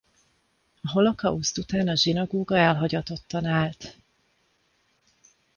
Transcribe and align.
A 0.81 0.89
holokauszt 0.91 1.57
után 1.57 1.87
a 1.87 1.95
zsinagóga 1.95 2.57
elhagyatottan 2.57 3.45
állt. 3.45 3.97